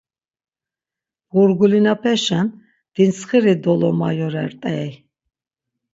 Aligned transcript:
Burgulinapeşen 1.31 2.47
dintsxiri 2.93 3.55
dolomayorert̆ey. 3.63 4.89